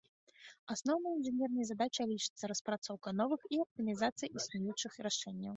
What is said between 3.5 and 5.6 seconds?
і аптымізацыя існуючых рашэнняў.